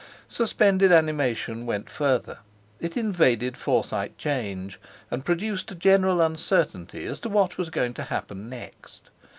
Suspended 0.29 0.91
animation 0.91 1.67
went 1.67 1.87
further; 1.87 2.39
it 2.79 2.97
invaded 2.97 3.55
Forsyte 3.55 4.17
'Change, 4.17 4.79
and 5.11 5.23
produced 5.23 5.71
a 5.71 5.75
general 5.75 6.21
uncertainty 6.21 7.05
as 7.05 7.19
to 7.19 7.29
what 7.29 7.59
was 7.59 7.69
going 7.69 7.93
to 7.93 8.03
happen 8.05 8.49
next. 8.49 9.11